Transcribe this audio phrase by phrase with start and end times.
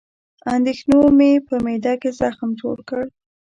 [0.55, 3.03] اندېښنو مې په معده کې زخم جوړ کړ